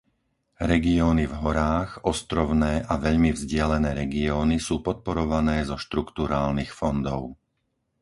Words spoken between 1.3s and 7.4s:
horách, ostrovné a veľmi vzdialené regióny sú podporované zo štrukturálnych fondov.